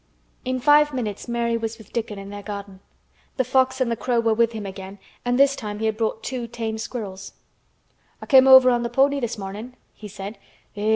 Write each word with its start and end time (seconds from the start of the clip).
In 0.43 0.59
five 0.59 0.95
minutes 0.95 1.27
Mary 1.27 1.57
was 1.57 1.77
with 1.77 1.93
Dickon 1.93 2.17
in 2.17 2.31
their 2.31 2.41
garden. 2.41 2.79
The 3.37 3.43
fox 3.43 3.79
and 3.79 3.91
the 3.91 3.95
crow 3.95 4.19
were 4.19 4.33
with 4.33 4.53
him 4.53 4.65
again 4.65 4.97
and 5.23 5.37
this 5.37 5.55
time 5.55 5.77
he 5.77 5.85
had 5.85 5.95
brought 5.95 6.23
two 6.23 6.47
tame 6.47 6.79
squirrels. 6.79 7.33
"I 8.19 8.25
came 8.25 8.47
over 8.47 8.71
on 8.71 8.81
the 8.81 8.89
pony 8.89 9.19
this 9.19 9.37
mornin'," 9.37 9.75
he 9.93 10.07
said. 10.07 10.39